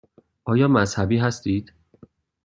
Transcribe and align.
آیا 0.45 0.67
مذهبی 0.67 1.17
هستید؟ 1.17 1.71